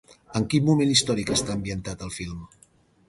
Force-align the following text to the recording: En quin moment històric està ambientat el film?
En 0.37 0.45
quin 0.53 0.65
moment 0.69 0.93
històric 0.93 1.31
està 1.37 1.55
ambientat 1.59 2.03
el 2.09 2.15
film? 2.19 2.43